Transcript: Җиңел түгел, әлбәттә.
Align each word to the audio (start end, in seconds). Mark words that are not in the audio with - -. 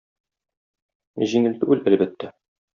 Җиңел 1.35 1.61
түгел, 1.61 1.85
әлбәттә. 1.95 2.35